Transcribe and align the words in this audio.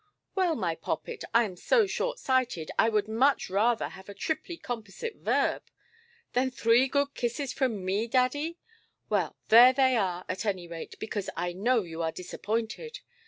"Well, 0.33 0.55
my 0.55 0.73
poppet, 0.73 1.23
I 1.31 1.43
am 1.43 1.55
so 1.55 1.85
short–sighted, 1.85 2.71
I 2.79 2.89
would 2.89 3.07
much 3.07 3.51
rather 3.51 3.89
have 3.89 4.09
a 4.09 4.15
triply 4.15 4.57
composite 4.57 5.17
verb——" 5.17 5.65
"Than 6.33 6.49
three 6.49 6.87
good 6.87 7.13
kisses 7.13 7.53
from 7.53 7.85
me, 7.85 8.07
daddy? 8.07 8.57
Well, 9.09 9.37
there 9.49 9.73
they 9.73 9.95
are, 9.95 10.25
at 10.27 10.43
any 10.43 10.67
rate, 10.67 10.95
because 10.97 11.29
I 11.37 11.53
know 11.53 11.83
you 11.83 12.01
are 12.01 12.11
disappointed". 12.11 13.01